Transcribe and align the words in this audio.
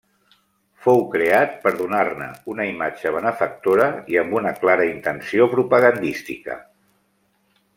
Fou 0.85 1.01
creat 1.09 1.51
per 1.65 1.73
donar-ne 1.81 2.29
una 2.53 2.65
imatge 2.69 3.11
benefactora 3.17 3.91
i 4.15 4.19
amb 4.23 4.35
una 4.41 4.55
clara 4.63 4.89
intenció 4.95 5.49
propagandística. 5.53 6.57